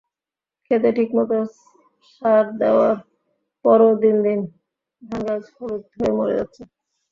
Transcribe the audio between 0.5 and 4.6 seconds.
খেতে ঠিকমতো সার দেওয়ার পরও দিন দিন